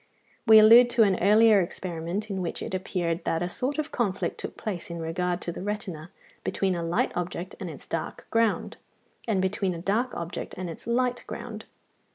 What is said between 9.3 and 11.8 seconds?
between a dark object and its light ground (16).